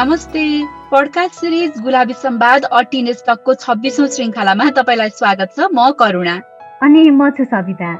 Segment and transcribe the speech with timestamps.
[0.00, 0.42] नमस्ते।
[0.90, 6.36] Podcast series Gulabi Sambad अटिनेस तकको छब्बिसौँ श्रृङ्खलामा तपाईँलाई स्वागत छ। म करुणा।
[6.86, 7.90] अनि म छु सविता।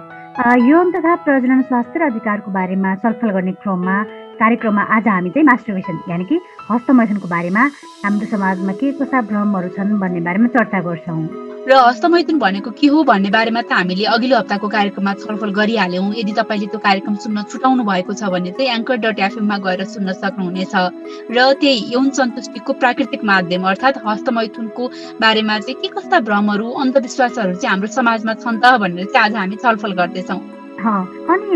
[0.64, 3.96] यौन तथा प्रजनन स्वास्थ्य र अधिकारको बारेमा छलफल गर्ने क्रममा
[4.40, 7.68] कार्यक्रममा आज हामी चाहिँ मास्टरबेसन यानि कि हस्तमैथुनको बारेमा
[8.04, 11.20] हाम्रो समाजमा के कस्ता भ्रमहरू छन् भन्ने बारेमा चर्चा गर्छौँ।
[11.68, 16.32] र हस्तमैथुन भनेको के हो भन्ने बारेमा त हामीले अघिल्लो हप्ताको कार्यक्रममा छलफल गरिहाल्यौँ। यदि
[16.32, 20.74] तपाईँले त्यो कार्यक्रम सुन्न छुटाउनु भएको छ भने चाहिँ एङ्कर डट एफएममा गएर सुन्न सक्नुहुनेछ।
[21.36, 24.84] र त्यही यौन सन्तुष्टिको प्राकृतिक माध्यम अर्थात् हस्तमैथुनको
[25.20, 29.56] बारेमा चाहिँ के कस्ता भ्रमहरू अन्धविश्वासहरू चाहिँ हाम्रो समाजमा छन् त भनेर चाहिँ आज हामी
[29.60, 30.40] छलफल गर्दैछौँ।
[30.80, 31.48] अनि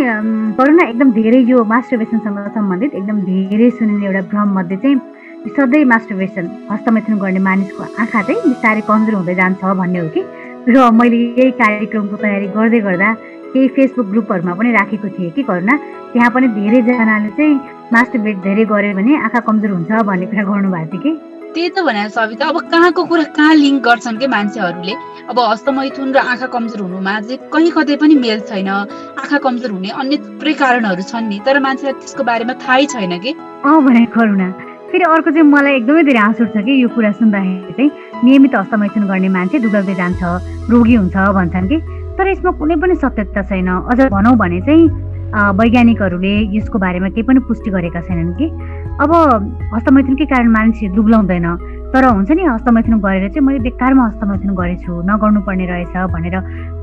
[0.60, 5.00] करुणा एकदम धेरै यो मास्टरबेसनसँग सम्बन्धित एकदम धेरै सुनिने एउटा भ्रम मध्ये चाहिँ
[5.44, 10.22] सधैँ मास्टरबेसन हस्तमैथुन गर्ने मानिसको आँखा चाहिँ बिस्तारै कमजोर हुँदै जान्छ भन्ने हो कि?
[10.72, 13.08] र मैले यही कार्यक्रमको तयारी गर्दै गर्दा
[13.52, 15.74] केही फेसबुक ग्रुपहरूमा पनि राखेको थिएँ कि करुणा?
[16.16, 17.60] त्यहाँ पनि धेरैजनाले चाहिँ
[17.92, 21.12] मास्टरबेट धेरै गऱ्यो भने आँखा कमजोर हुन्छ भन्ने कुरा गर्नुभएको थियो कि?
[21.54, 24.94] त्यही त भने सविता अब कहाँको कुरा कहाँ लिङ्क गर्छन् कि मान्छेहरूले?
[25.28, 28.68] अब हस्तमैथुन र आँखा कमजोर हुनुमा चाहिँ कहीँ कतै पनि मेल छैन।
[29.20, 33.32] आँखा कमजोर हुने अन्य थुप्रै कारणहरू छन् नि तर मान्छेलाई त्यसको बारेमा थाहै छैन कि?
[33.68, 34.48] अँ भने करुणा
[34.94, 39.06] फेरि अर्को चाहिँ मलाई एकदमै धेरै आँसु उठ्छ कि यो कुरा सुन्दाखेरि चाहिँ नियमित हस्तमैथुन
[39.10, 40.22] गर्ने मान्छे दुब्लाउँदै जान्छ
[40.70, 41.76] रोगी हुन्छ भन्छन् कि।
[42.14, 44.86] तर यसमा कुनै पनि सत्यता छैन। अझ भनौँ भने चाहिँ
[45.58, 48.46] वैज्ञानिकहरूले यसको बारेमा केही पनि पुष्टि गरेका छैनन् कि।
[49.02, 49.10] अब
[49.74, 51.46] हस्तमैथुनकै कारण मान्छे दुब्लाउँदैन
[51.90, 56.36] तर हुन्छ नि हस्तमैथुन गरेर चाहिँ मैले बेकारमा हस्तमैथुन गरेछु। नगर्नुपर्ने रहेछ भनेर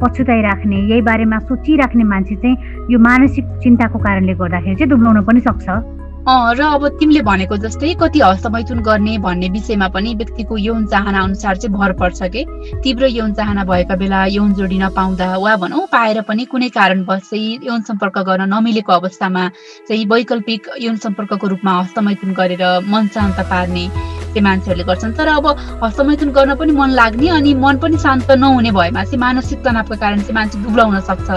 [0.03, 6.00] पछुताइराख्ने यही बारेमा सोचिराख्ने मान्छे चाहिँ यो मानसिक चिन्ताको कारणले गर्दाखेरि चाहिँ दुब्लाउन पनि सक्छ।
[6.21, 11.57] र अब तिमीले भनेको जस्तै कति हस्तमैथुन गर्ने भन्ने विषयमा पनि व्यक्तिको यौन चाहना अनुसार
[11.57, 12.45] चाहिँ भर पर्छ कि?
[12.83, 17.59] तीव्र यौन चाहना भएका बेला यौन जोडी नपाउँदा वा भनौँ पाएर पनि कुनै कारणवश चाहिँ
[17.63, 19.49] यौन सम्पर्क गर्न नमिलेको अवस्थामा
[19.89, 23.85] चाहिँ वैकल्पिक यौन सम्पर्कको रूपमा हस्तमैथुन गरेर मन शान्त पार्ने
[24.33, 25.45] त्यो मान्छेहरूले गर्छन्। तर अब
[25.83, 30.19] हस्तमैथुन गर्न पनि मन लाग्ने अनि मन पनि शान्त नहुने भएमा चाहिँ मानसिक तनावको कारण
[30.21, 31.29] चाहिँ मान्छे दुब्लाउन सक्छ।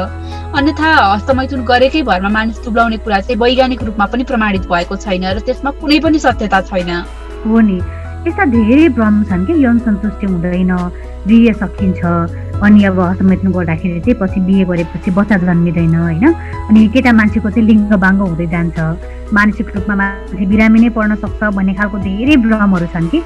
[0.55, 5.38] अन्यथा हस्तमैथुन गरेकै भरमा मानिस दुब्लाउने कुरा चाहिँ वैज्ञानिक रूपमा पनि प्रमाणित भएको छैन र
[5.47, 6.91] त्यसमा कुनै पनि सत्यता छैन।
[7.47, 7.78] हो नि।
[8.25, 10.72] यस्ता धेरै भ्रम छन् कि यौन सन्तुष्टि हुँदैन
[11.60, 12.00] सकिन्छ।
[12.62, 16.25] अनि अब हस्तमैथुन गर्दाखेरि चाहिँ पछि बिहे गरेपछि बच्चा जन्मिँदैन होइन?
[16.70, 18.78] अनि केटा मान्छेको चाहिँ लिङ्ग बाङ्ग हुँदै जान्छ।
[19.34, 23.20] मानसिक रूपमा मान्छे बिरामी नै पर्न सक्छ भन्ने खालको धेरै भ्रमहरू छन् कि?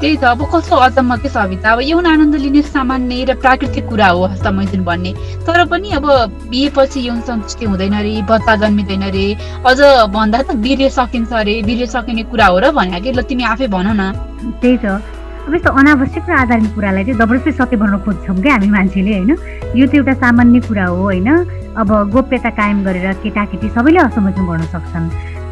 [0.00, 4.08] त्यही त अब कस्तो अचम्म के सविता अब यौन आनन्द लिने सामान्य र प्राकृतिक कुरा
[4.10, 5.12] हो हस्तमैथुन भन्ने।
[5.46, 6.06] तर पनि अब
[6.50, 9.26] बिहेपछि यौन सन्तुष्टि हुँदैन अरे बच्चा जन्मिँदैन अरे
[9.64, 9.78] अझ
[10.12, 13.66] भन्दा त बिर्य सकिन्छ अरे बिर्य सकिने कुरा हो र भने कि ल तिमी आफै
[13.70, 14.12] भन न।
[14.60, 15.13] त्यही त।
[15.44, 19.30] अब यस्तो अनावश्यक र आधारित कुरालाई चाहिँ जबरजस्ती सत्य बनाउन खोज्छौँ क्या हामी मान्छेले होइन?
[19.76, 21.28] यो त एउटा सामान्य कुरा हो होइन?
[21.76, 25.04] अब गोप्यता कायम गरेर केटाकेटी सबैले हस्तमैथुन गर्न सक्छन्।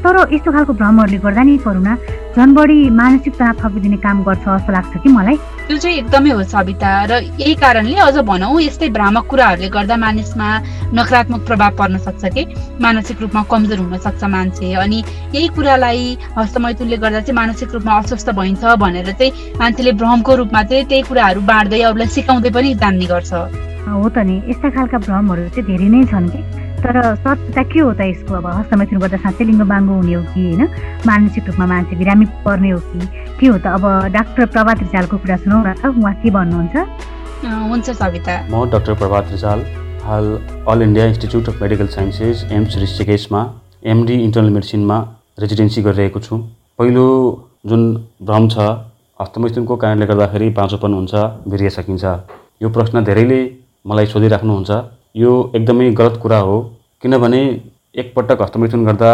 [0.02, 1.94] तर यस्तो खालको भ्रमहरूले गर्दा नि करुणा
[2.36, 5.36] झन् बढी मानसिक तनाव थपिदिने काम गर्छ जस्तो लाग्छ कि मलाई?
[5.66, 10.48] त्यो चाहिँ एकदमै हो सविता र यही कारणले अझ भनौँ यस्तै भ्रामक कुराहरूले गर्दा मानिसमा
[10.98, 12.42] नकारात्मक प्रभाव पर्न सक्छ कि?
[12.82, 14.98] मानसिक रूपमा कमजोर हुन सक्छ मान्छे अनि
[15.34, 16.02] यही कुरालाई
[16.38, 21.40] हस्तमैथुनले गर्दा चाहिँ मानसिक रूपमा अस्वस्थ भइन्छ भनेर चाहिँ मान्छेले भ्रमको रूपमा चाहिँ त्यही कुराहरू
[21.46, 23.32] बाँड्दै अरूलाई सिकाउँदै पनि जान्ने गर्छ।
[23.86, 26.61] हो त नि यस्ता खालका भ्रमहरू चाहिँ धेरै नै छन् कि?
[26.82, 30.40] तर सत्यता के हो त यसको अब हस्तमैथुन गर्दा साँच्चै लिङ्ग बाङ्गो हुने हो कि
[30.42, 30.62] होइन?
[31.06, 33.00] मानसिक रूपमा मान्छे बिरामी पर्ने हो कि?
[33.38, 33.66] के हो त?
[33.78, 36.74] अब डाक्टर प्रभात रिजालको कुरा सुनौ न त। उहाँ के भन्नुहुन्छ?
[37.42, 39.60] हुन्छ सविता। म डाक्टर प्रभात रिजाल
[40.02, 40.26] हाल
[40.68, 43.40] all India institute of medical sciences AIIMS ऋषिकेशमा
[43.86, 44.98] MD internal मेडिसिनमा
[45.38, 46.34] रेजिडेन्सी गरिरहेको छु।
[46.78, 47.06] पहिलो
[47.66, 47.82] जुन
[48.26, 48.56] भ्रम छ
[49.20, 51.14] हस्तमैथुनको कारणले गर्दाखेरि बाँचोपन हुन्छ
[51.46, 52.04] बिर्य सकिन्छ।
[52.62, 53.40] यो प्रश्न धेरैले
[53.86, 54.70] मलाई सोधिराख्नुहुन्छ।
[55.14, 56.60] यो एकदमै गलत कुरा हो।
[57.02, 57.42] किनभने
[57.94, 59.10] एकपटक हस्तमैथुन गर्दा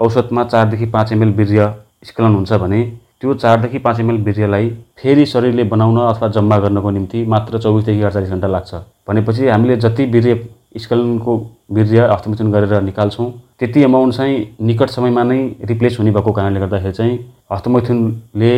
[0.00, 1.74] औसतमा चारदेखि पाँच एमएल वीर्य
[2.04, 2.84] स्खलन हुन्छ भने
[3.20, 8.30] त्यो चारदेखि पाँच एमएल वीर्यलाई फेरि शरीरले बनाउन अथवा जम्मा गर्नको निम्ति मात्र चौबिसदेखि अडचालिस
[8.30, 8.74] घन्टा लाग्छ।
[9.08, 10.34] भनेपछि हामीले जति वीर्य
[10.78, 11.36] स्खलनको
[11.72, 15.38] वीर्य हस्तमैथुन गरेर निकाल्छौँ त्यति एमाउन्ट चाहिँ निकट समयमा नै
[15.70, 17.18] रिप्लेस हुने भएको कारणले गर्दाखेरि चाहिँ
[17.52, 18.52] हस्तमैथुनले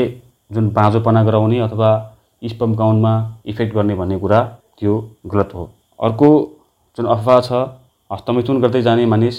[0.51, 1.91] जुन बाँझोपना गराउने अथवा
[2.43, 3.13] स्पम काउन्टमा
[3.47, 4.43] इफेक्ट गर्ने भन्ने कुरा
[4.81, 5.71] त्यो गलत हो।
[6.01, 6.29] अर्को
[6.99, 7.53] जुन अफवाह छ
[8.11, 9.37] हस्तमैथुन गर्दै जाने मानिस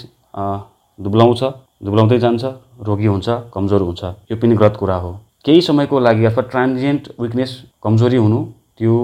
[0.98, 1.42] दुब्लाउँछ
[1.86, 2.44] दुब्लाउँदै जान्छ
[2.82, 5.10] रोगी हुन्छ कमजोर हुन्छ। यो पनि गलत कुरा हो।
[5.44, 7.50] केही समयको लागि अथवा ट्रान्जिएन्ट विकनेस
[7.84, 8.38] कमजोरी हुनु
[8.78, 8.94] त्यो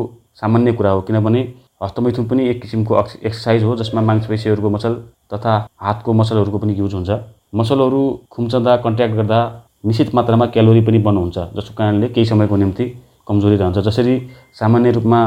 [0.40, 1.40] सामान्य कुरा हो। किनभने
[1.82, 4.94] हस्तमैथुन पनि एक किसिमको एक्सर्साइज हो जसमा मांसपेसीहरूको मसल
[5.32, 7.10] तथा हातको मसलहरूको पनि युज हुन्छ।
[7.54, 9.40] मसलहरू खुम्चँदा कन्ट्याक्ट गर्दा
[9.86, 12.84] निश्चित मात्रामा क्यालोरी पनि बन्द हुन्छ जसको कारणले केही समयको निम्ति
[13.28, 14.14] कमजोरी रहन्छ। जसरी
[14.60, 15.20] सामान्य रूपमा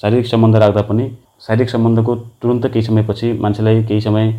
[0.00, 1.04] शारीरिक सम्बन्ध राख्दा पनि
[1.42, 4.32] शारीरिक सम्बन्धको तुरन्त केही समयपछि मान्छेलाई केही समय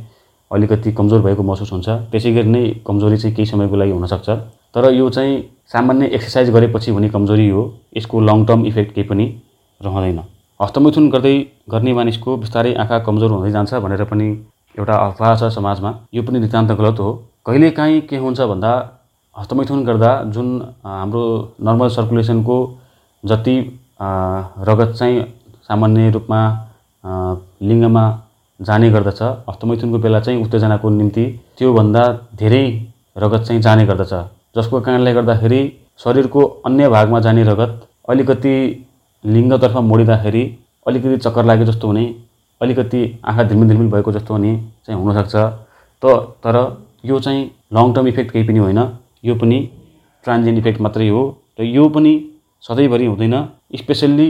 [0.52, 4.30] अलिकति कमजोर भएको महसुस हुन्छ। त्यसै गरी नै कमजोरी चाहिँ केही समयको लागि हुनसक्छ।
[4.76, 5.34] तर यो चाहिँ
[5.72, 7.64] सामान्य एक्सर्साइज गरेपछि हुने कमजोरी हो।
[7.98, 9.26] यसको लङ टर्म इफेक्ट केही पनि
[9.82, 10.20] रहँदैन।
[10.60, 11.36] हस्तमैथुन गर्दै
[11.70, 14.28] गर्ने मानिसको बिस्तारै आँखा कमजोर हुँदै जान्छ भनेर पनि
[14.78, 17.12] एउटा अफवाह छ समाजमा। यो पनि नितान्त गलत हो।
[17.46, 18.72] कहिलेकाहीँ के हुन्छ भन्दा
[19.36, 20.48] हस्तमैथुन गर्दा जुन
[20.86, 21.24] हाम्रो
[21.62, 22.58] नर्मल सर्कुलेसनको
[23.24, 23.56] जति
[24.70, 25.22] रगत चाहिँ
[25.68, 26.40] सामान्य रूपमा
[27.70, 28.04] लिङ्गमा
[28.60, 31.26] जाने गर्दछ। हस्तमैथुनको बेला चाहिँ उत्तेजनाको निम्ति
[31.58, 32.04] त्योभन्दा
[32.36, 32.64] धेरै
[33.24, 34.14] रगत चाहिँ जाने गर्दछ।
[34.58, 35.62] जसको कारणले गर्दाखेरि
[36.04, 37.72] शरीरको अन्य भागमा जाने रगत
[38.10, 38.56] अलिकति
[39.24, 40.44] लिङ्गतर्फ मोडिँदाखेरि
[40.88, 42.04] अलिकति चक्कर लागे जस्तो हुने
[42.62, 44.52] अलिकति आँखा धिलमिल धिलमिल भएको जस्तो हुने
[44.86, 45.36] चाहिँ हुनसक्छ।
[46.02, 46.06] त
[46.44, 46.56] तर
[47.06, 47.42] यो चाहिँ
[47.74, 48.80] लङ टर्म इफेक्ट केही पनि होइन।
[49.26, 49.58] यो पनि
[50.26, 51.22] ट्रान्जियन्ट इफेक्ट मात्रै हो।
[51.60, 52.14] र यो पनि
[52.64, 53.36] सधैँभरि हुँदैन।
[53.76, 54.28] स्पेसल्ली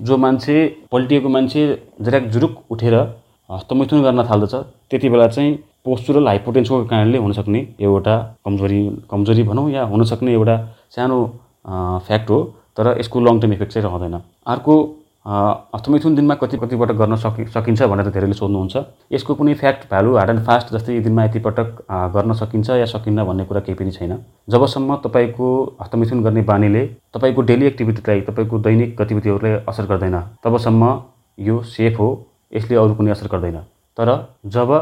[0.00, 0.56] जो मान्छे
[0.92, 1.62] पल्टिएको मान्छे
[2.02, 2.94] जराक जुरुक उठेर
[3.50, 4.54] हस्तमैथुन गर्न थाल्दछ
[4.90, 8.80] त्यति बेला चाहिँ पोस्चुरल हाइपोटेन्सनको कारणले हुनसक्ने एउटा कमजोरी
[9.10, 10.56] कमजोरी भनौँ या हुनसक्ने एउटा
[10.96, 11.18] सानो
[12.06, 12.40] फ्याक्ट हो
[12.76, 14.74] तर यसको लङ टर्म इफेक्ट चाहिँ रहँदैन। अर्को
[15.26, 18.76] हस्तमैथुन दिनमा कति कतिपटक गर्न सकि सकिन्छ भनेर धेरैले सोध्नुहुन्छ।
[19.12, 21.82] यसको कुनै fact value hard and fast जस्तै दिनमा यति पटक
[22.14, 24.16] गर्न सकिन्छ या सकिन्न भन्ने कुरा केही पनि छैन।
[24.50, 25.48] जबसम्म तपाईँको
[25.80, 30.88] हस्तमैथुन गर्ने बानीले तपाईँको डेली एक्टिभिटीलाई तपाईँको दैनिक गतिविधिहरूलाई असर गर्दैन तबसम्म
[31.38, 32.08] यो सेफ हो
[32.52, 33.60] यसले अरू कुनै असर गर्दैन।
[33.98, 34.08] तर
[34.48, 34.72] जब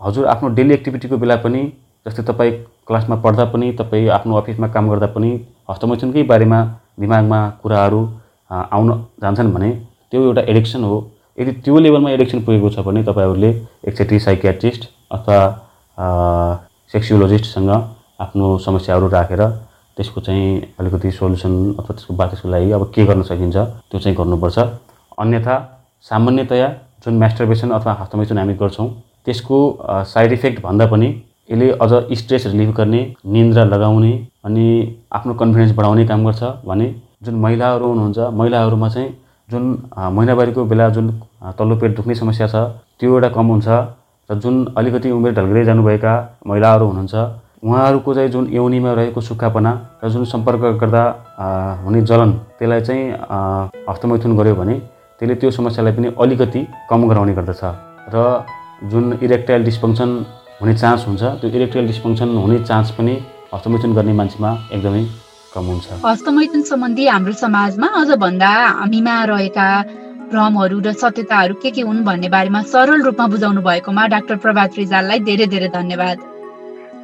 [0.00, 1.64] हजुर आफ्नो डेली एक्टिभिटीको बेला पनि
[2.06, 2.52] जस्तै तपाईँ
[2.86, 5.34] क्लासमा पढ्दा पनि तपाईँ आफ्नो अफिसमा काम गर्दा पनि
[5.70, 6.64] हस्तमैथुनकै बारेमा
[7.00, 8.02] दिमागमा कुराहरू
[8.50, 8.90] आउन
[9.22, 9.70] जान्छन् भने
[10.12, 10.96] त्यो एउटा एडिक्सन हो।
[11.38, 13.50] यदि त्यो लेभलमा एडिक्सन पुगेको छ भने तपाईँहरूले
[13.88, 15.38] एकचोटि साइकियाट्रिस्ट अथवा
[16.92, 17.70] सेक्सियोलोजिस्टसँग
[18.20, 19.42] आफ्नो समस्याहरू राखेर
[19.96, 20.50] त्यसको चाहिँ
[20.80, 24.58] अलिकति सोल्युसन अथवा त्यसको बा त्यसको लागि अब के गर्न सकिन्छ त्यो चाहिँ गर्नुपर्छ।
[25.18, 25.54] अन्यथा
[26.10, 26.68] सामान्यतया
[27.04, 28.88] जुन म्यास्टरबेसन अथवा हस्तमैथुन हामी गर्छौँ
[29.24, 29.58] त्यसको
[30.12, 31.08] साइड इफेक्ट भन्दा पनि
[31.50, 33.00] यसले अझ स्ट्रेस रिलिभ गर्ने
[33.34, 34.12] निन्द्रा लगाउने
[34.44, 34.66] अनि
[35.12, 39.08] आफ्नो कन्फिडेन्स बढाउने काम गर्छ। भने जुन महिलाहरू हुनुहुन्छ महिलाहरूमा चाहिँ
[39.48, 39.64] जुन
[40.16, 41.06] महिनावारीको बेला जुन
[41.58, 42.56] तल्लो पेट दुख्ने समस्या छ
[43.00, 43.68] त्यो एउटा कम हुन्छ।
[44.28, 46.12] र जुन अलिकति उमेर ढल्किँदै जानुभएका
[46.46, 47.14] महिलाहरू हुनुहुन्छ
[47.64, 49.70] उहाँहरूको चाहिँ जुन यौनीमा रहेको सुक्खापना
[50.04, 51.02] र जुन सम्पर्क गर्दा
[51.84, 53.04] हुने जलन त्यसलाई चाहिँ
[53.88, 54.74] हस्तमैथुन गऱ्यो भने
[55.20, 56.60] त्यसले त्यो समस्यालाई पनि अलिकति
[56.90, 57.62] कम गराउने गर्दछ।
[58.14, 58.44] र
[58.90, 60.10] जुन इरेक्टाइल डिस्फङ्सन
[60.60, 63.14] हुने चान्स हुन्छ त्यो इरेक्टाइल डिस्फङ्सन हुने चान्स पनि
[63.54, 65.02] हस्तमैथुन गर्ने मान्छेमा एकदमै
[65.48, 68.48] हस्तमैथुन सम्बन्धी हाम्रो समाजमा अझ भन्दा
[68.80, 69.68] हामीमा रहेका
[70.30, 75.20] भ्रमहरू र सत्यताहरू के के हुन् भन्ने बारेमा सरल रूपमा बुझाउनु भएकोमा डाक्टर प्रभात रिजाललाई
[75.28, 76.18] धेरै धेरै धन्यवाद।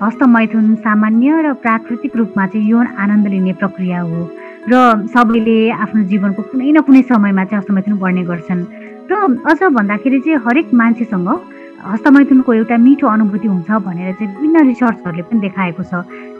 [0.03, 4.21] हस्तमैथुन सामान्य र प्राकृतिक रूपमा चाहिँ यौन आनन्द लिने प्रक्रिया हो
[4.69, 4.75] र
[5.15, 8.63] सबैले आफ्नो जीवनको कुनै न कुनै समयमा चाहिँ हस्तमैथुन गर्ने गर्छन्।
[9.09, 9.13] र
[9.51, 11.29] अझ भन्दाखेरि चाहिँ हरेक मान्छेसँग
[11.85, 15.93] हस्तमैथुनको एउटा मिठो अनुभूति हुन्छ भनेर चाहिँ विभिन्न रिसर्चहरूले पनि देखाएको छ।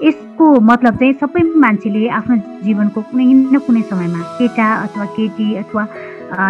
[0.03, 5.85] यसको मतलब चाहिँ सबै मान्छेले आफ्नो जीवनको कुनै न कुनै समयमा केटा अथवा केटी अथवा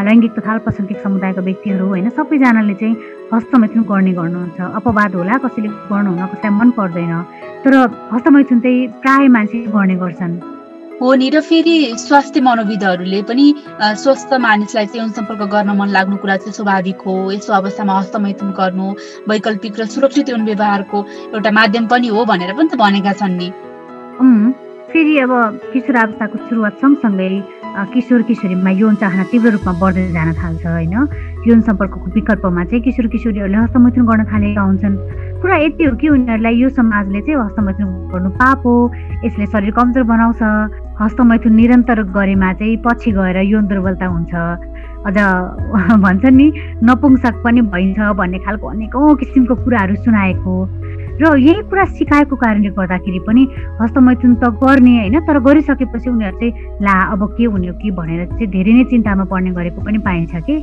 [0.06, 2.94] लैङ्गिक तथा अल्पसङ्ख्यक समुदायका व्यक्तिहरू होइन सबैजनाले चाहिँ
[3.34, 7.14] हस्तमैथुन गर्ने गर्नुहुन्छ। अपवाद होला कसैले गर्नुहुन कसैलाई मन पर्दैन।
[7.64, 7.72] तर
[8.14, 10.53] हस्तमैथुन चाहिँ प्राय मान्छे गर्ने गर्छन्।
[11.00, 13.46] हो नि र फेरि स्वास्थ्य मनोविदहरूले पनि
[13.98, 18.50] स्वस्थ मानिसलाई चाहिँ यौन सम्पर्क गर्न मन लाग्नु कुरा चाहिँ स्वाभाविक हो। यस्तो अवस्थामा हस्तमैथुन
[18.54, 18.86] गर्नु
[19.28, 20.98] वैकल्पिक र सुरक्षित यौन व्यवहारको
[21.34, 23.48] एउटा माध्यम पनि हो भनेर पनि त भनेका छन् नि।
[24.94, 25.32] फेरि अब
[25.72, 27.28] किशोरावस्थाको सुरुवात सँगसँगै
[27.90, 30.94] किशोर किशोरीमा यौन चाहना तीव्र रूपमा बढ्दै जान थाल्छ होइन?
[31.42, 34.94] यौन सम्पर्कको विकल्पमा चाहिँ किशोर किशोरीहरूले हस्तमैथुन गर्न थालेका हुन्छन्।
[35.42, 38.74] कुरा यति हो कि उनीहरूलाई यो समाजले चाहिँ हस्तमैथुन गर्नु पाप हो
[39.26, 40.40] यसले शरीर कमजोर बनाउँछ।
[41.00, 44.34] हस्तमैथुन निरन्तर गरेमा चाहिँ पछि गएर यौन दुर्बलता हुन्छ।
[45.06, 45.16] अझ
[46.04, 46.46] भन्छन् नि
[46.84, 50.54] नपुंसक पनि भइन्छ भन्ने खालको अनेकौँ किसिमको कुराहरू सुनाएको।
[51.14, 53.42] र यही कुरा सिकाएको कारणले गर्दाखेरि पनि
[53.80, 58.26] हस्तमैथुन त गर्ने होइन तर गरिसकेपछि उनीहरू चाहिँ ला अब के हुने हो कि भनेर
[58.26, 60.56] चाहिँ धेरै नै चिन्तामा पर्ने गरेको पनि पाइन्छ कि?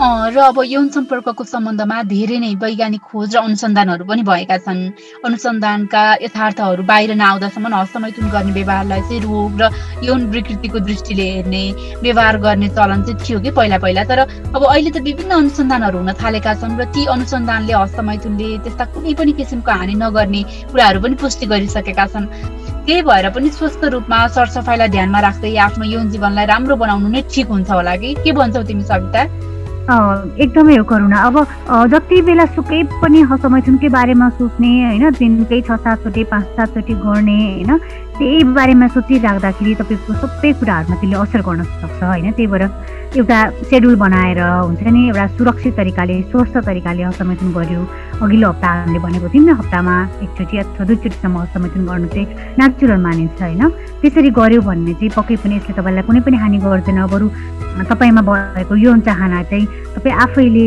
[0.00, 4.80] र अब यौन सम्पर्कको सम्बन्धमा धेरै नै वैज्ञानिक खोज र अनुसन्धानहरू पनि भएका छन्।
[5.20, 9.68] अनुसन्धानका यथार्थहरू बाहिर नआउँदासम्म हस्तमैथुन गर्ने व्यवहारलाई चाहिँ रोग र
[10.08, 11.64] यौन विकृतिको दृष्टिले हेर्ने
[12.02, 14.18] व्यवहार गर्ने चलन चाहिँ थियो कि पहिला पहिला। तर
[14.56, 19.32] अब अहिले त विभिन्न अनुसन्धानहरू हुन थालेका छन् र ती अनुसन्धानले हस्तमैथुनले त्यस्ता कुनै पनि
[19.36, 22.26] किसिमको हानि नगर्ने कुराहरू पनि पुष्टि गरिसकेका छन्।
[22.88, 27.46] त्यही भएर पनि स्वस्थ रूपमा सरसफाइलाई ध्यानमा राख्दै आफ्नो यौन जीवनलाई राम्रो बनाउनु नै ठिक
[27.52, 28.14] हुन्छ होला कि?
[28.24, 29.51] के भन्छौ तिमी सविता?
[29.82, 31.36] एकदमै हो करुणा। अब
[31.90, 37.70] जति बेला सुकै पनि हस्तमैथुनकै बारेमा सोच्ने होइन दिनकै छ सातचोटि पाँच सातचोटि गर्ने होइन
[38.18, 42.64] त्यही बारेमा सोचिराख्दाखेरि तपाईँको सबै कुराहरूमा त्यसले असर गर्न सक्छ होइन त्यही भएर
[43.12, 43.38] एउटा
[43.68, 47.80] सेड्युल बनाएर हुन्छ नि एउटा सुरक्षित तरिकाले स्वस्थ तरिकाले हस्तमैथुन गऱ्यो
[48.24, 52.26] अघिल्लो हप्ता हामीले भनेको थियौँ नि हप्तामा एकचोटि अथवा दुईचोटिसम्म हस्तमैथुन गर्नु चाहिँ
[52.56, 53.62] नेचुरल मानिन्छ होइन?
[54.00, 57.26] त्यसरी गऱ्यो भने चाहिँ पक्कै पनि यसले तपाईँलाई कुनै पनि हानि गर्दैन। बरु
[57.92, 60.66] तपाईँमा भएको यौन चाहना चाहिँ तपाईँ आफैले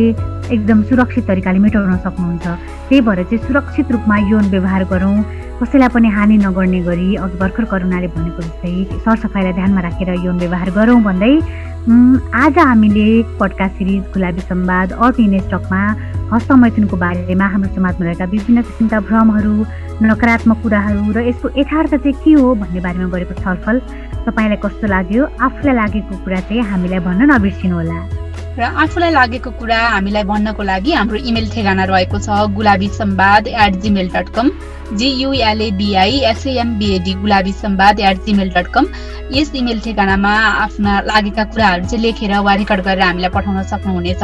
[0.54, 2.46] एकदम सुरक्षित तरिकाले मेटाउन सक्नुहुन्छ।
[2.90, 5.18] त्यही भएर चाहिँ सुरक्षित रूपमा यौन व्यवहार गरौँ।
[5.56, 10.70] कसैलाई पनि हानि नगर्ने गरी अघि भर्खर करुणाले भनेको जस्तै सरसफाइलाई ध्यानमा राखेर यौन व्यवहार
[10.78, 11.32] गरौँ भन्दै
[12.40, 13.08] आज हामीले
[13.40, 15.80] पड्का सिरिज गुलाबी संवाद अटिने स्टकमा
[16.34, 19.56] हस्तमैथुनको बारेमा हाम्रो समाजमा रहेका विभिन्न किसिमका भ्रमहरू
[20.04, 23.80] नकारात्मक कुराहरू र यसको यथार्थ चाहिँ के हो भन्ने बारेमा गरेको छलफल
[24.28, 25.24] तपाईँलाई कस्तो लाग्यो?
[25.40, 28.00] आफूलाई लागेको कुरा चाहिँ हामीलाई भन्न नबिर्सिनुहोला।
[28.60, 32.28] र आफूलाई लागेको कुरा हामीलाई भन्नको लागि हाम्रो इमेल ठेगाना रहेको छ
[32.60, 34.48] Gulabi Sambad at Gmail dot com
[34.94, 38.88] G U L A B I S A M B A D Gulabi Sambad at Gmail dot com
[39.34, 44.24] yes email ठेगानामा आफ्ना लागेका कुराहरू चाहिँ लेखेर वा रेकर्ड गरेर हामीलाई पठाउन सक्नुहुनेछ।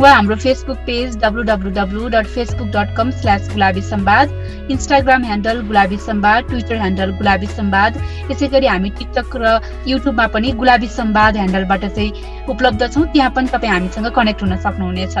[0.00, 5.24] वा हाम्रो Facebook page W W W dot Facebook dot com slash Gulabi Sambad Instagram
[5.24, 10.88] handle Gulabi Sambad Twitter handle Gulabi Sambad यसै गरी हामी टिकटक र युट्युबमा पनि गुलाबी
[10.98, 12.12] सम्वाद ह्यान्डलबाट चाहिँ
[12.50, 15.16] उपलब्ध छौँ। त्यहाँ पनि तपाईँ हामीसँग कनेक्ट हुन सक्नुहुनेछ।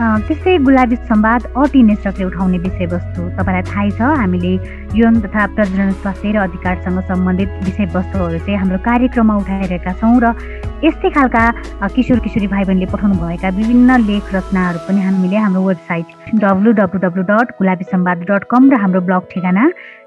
[0.00, 4.52] त्यस्तै गुलाबी संवाद अटिनेसकले उठाउने विषयवस्तु तपाईँलाई थाहै छ। हामीले
[4.96, 10.32] यौन तथा प्रजनन स्वास्थ्य र अधिकारसँग सम्बन्धित विषयवस्तुहरू चाहिँ हाम्रो कार्यक्रममा उठाइरहेका छौँ र
[10.86, 11.44] यस्तै खालका
[11.94, 17.00] किशोर किशोरी भाइ बहिनीले पठाउनु भएका विभिन्न लेख रचनाहरू पनि हामीले हाम्रो website W W
[17.00, 19.64] W dot Gulabi Sambad dot com र हाम्रो ब्लग ठेगाना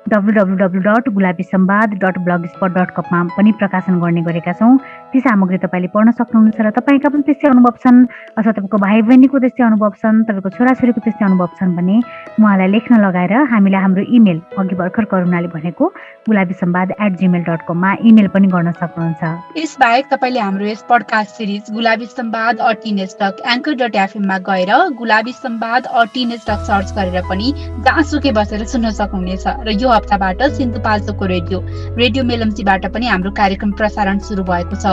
[0.10, 2.18] W W W dot Gulabi Sambad dot
[2.48, 4.78] blogspot dot कममा पनि प्रकाशन गर्ने गरेका छौँ।
[5.12, 8.06] ती सामग्री तपाईँले पढ्न सक्नुहुन्छ र तपाईँका पनि त्यस्तै अनुभव छन्
[8.38, 11.96] अथवा तपाईँको भाइ बहिनीको त्यस्तै अनुभव छन् तपाईँको छोराछोरीको त्यस्तै अनुभव छन् भने
[12.38, 15.86] उहाँलाई लेख्न लगाएर हामीलाई हाम्रो इमेल अघि भर्खर करुणाले भनेको
[16.30, 21.32] Gulabi Sambad at Gmail dot कममा इमेल पनि गर्न सक्नुहुन्छ। यसबाहेक तपाईँले हाम्रो यस पडकास्ट
[21.38, 27.52] सिरिज गुलाबी सम्वाद अटिनेस एङ्कर डट एफएममा गएर गुलाबी सम्वाद अटिनेस डक सर्च गरेर पनि
[27.86, 31.60] जहाँसुकै बसेर सुन्न सक्नुहुनेछ र यो हप्ताबाट सिन्धुपाल्चोकको रेडियो
[31.98, 34.86] रेडियो मेलम्चीबाट पनि हाम्रो कार्यक्रम प्रसारण सुरु भएको छ।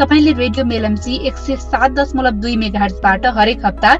[0.00, 3.92] तपाईँले रेडियो मेलम्ची एक सय सात दशमलव दुई मेगाहर्जबाट हरेक हप्ता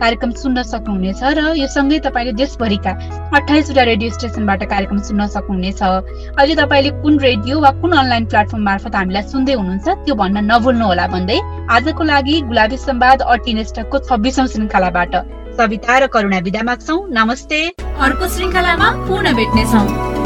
[0.00, 2.92] कार्यक्रम सुन्न सक्नुहुनेछ र यो सँगै तपाईँले देशभरिका
[3.36, 8.96] अठाइसवटा रेडियो स्टेसनबाट कार्यक्रम सुन्न सक्नुहुनेछ। अहिले तपाईँले कुन रेडियो वा कुन अनलाइन प्लेटफर्म मार्फत
[8.96, 11.38] हामीलाई सुन्दै हुनुहुन्छ त्यो भन्न नभुल्नुहोला भन्दै
[11.76, 17.60] आजको लागि गुलाबी सम्वाद अर्टिनेस्टकको छब्बिसौँ श्रृङ्खलाबाट। सविता र करुणा विदा माग्छौ नमस्ते।
[18.06, 20.19] अर्को श्रृङ्खलामा पुनः भेट्नेछौँ।